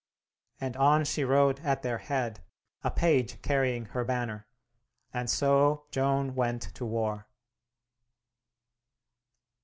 [0.59, 2.41] and on she rode at their head,
[2.83, 4.47] a page carrying her banner.
[5.13, 7.27] And so Joan went to war.